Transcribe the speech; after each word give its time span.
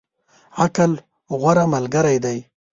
عقل، 0.63 0.91
غوره 1.39 1.65
ملګری 1.73 2.17
دی. 2.23 2.37